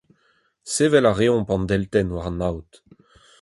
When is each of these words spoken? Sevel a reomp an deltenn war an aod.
Sevel 0.73 1.09
a 1.09 1.13
reomp 1.13 1.49
an 1.55 1.63
deltenn 1.69 2.13
war 2.13 2.27
an 2.29 2.43
aod. 2.49 2.69